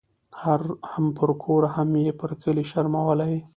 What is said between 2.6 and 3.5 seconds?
شرمولې